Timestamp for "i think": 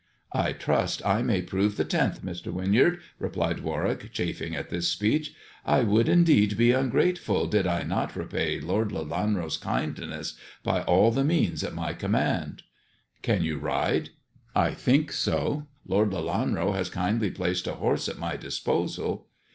14.71-15.11